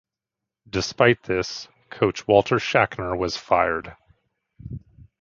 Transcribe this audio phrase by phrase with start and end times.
[0.67, 3.95] Despite this, coach Walter Schachner was fired.